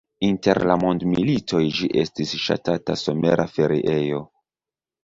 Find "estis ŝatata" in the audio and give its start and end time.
2.05-2.99